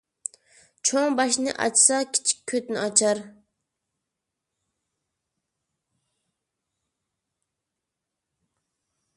[0.89, 3.21] چوڭ باشنى ئاچسا، كىچىك كۆتنى ئاچار